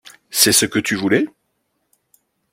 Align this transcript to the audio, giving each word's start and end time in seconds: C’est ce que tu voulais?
C’est 0.31 0.51
ce 0.51 0.65
que 0.65 0.79
tu 0.79 0.95
voulais? 0.95 1.27